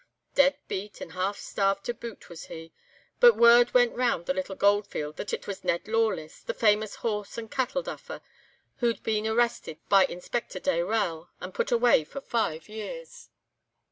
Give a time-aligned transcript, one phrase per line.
[0.33, 2.73] "Dead beat and half starved to boot was he,
[3.19, 7.37] but word went round the little goldfield that it was Ned Lawless, the famous horse
[7.37, 8.21] and cattle 'duffer'
[8.77, 13.29] who'd been arrested by Inspector Dayrell, and 'put away' for five years.